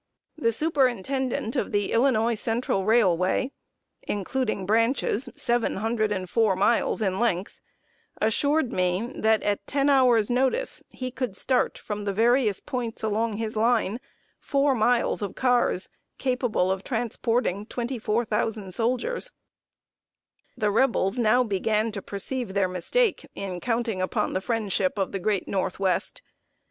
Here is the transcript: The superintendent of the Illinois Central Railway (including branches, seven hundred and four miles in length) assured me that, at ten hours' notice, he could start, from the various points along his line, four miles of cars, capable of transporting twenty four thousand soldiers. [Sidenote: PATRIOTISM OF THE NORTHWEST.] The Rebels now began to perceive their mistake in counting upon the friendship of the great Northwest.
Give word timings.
The 0.35 0.51
superintendent 0.51 1.55
of 1.55 1.71
the 1.71 1.91
Illinois 1.91 2.33
Central 2.33 2.85
Railway 2.85 3.51
(including 4.07 4.65
branches, 4.65 5.29
seven 5.35 5.75
hundred 5.75 6.11
and 6.11 6.27
four 6.27 6.55
miles 6.55 7.03
in 7.03 7.19
length) 7.19 7.61
assured 8.19 8.73
me 8.73 9.11
that, 9.13 9.43
at 9.43 9.67
ten 9.67 9.89
hours' 9.91 10.27
notice, 10.27 10.81
he 10.89 11.11
could 11.11 11.35
start, 11.37 11.77
from 11.77 12.05
the 12.05 12.13
various 12.13 12.59
points 12.59 13.03
along 13.03 13.33
his 13.37 13.55
line, 13.55 13.99
four 14.39 14.73
miles 14.73 15.21
of 15.21 15.35
cars, 15.35 15.87
capable 16.17 16.71
of 16.71 16.83
transporting 16.83 17.67
twenty 17.67 17.99
four 17.99 18.25
thousand 18.25 18.73
soldiers. 18.73 19.29
[Sidenote: 20.55 20.55
PATRIOTISM 20.55 20.55
OF 20.55 20.57
THE 20.57 20.65
NORTHWEST.] 20.65 20.73
The 20.73 20.81
Rebels 20.81 21.19
now 21.23 21.43
began 21.43 21.91
to 21.91 22.01
perceive 22.01 22.55
their 22.55 22.67
mistake 22.67 23.27
in 23.35 23.59
counting 23.59 24.01
upon 24.01 24.33
the 24.33 24.41
friendship 24.41 24.97
of 24.97 25.11
the 25.11 25.19
great 25.19 25.47
Northwest. 25.47 26.23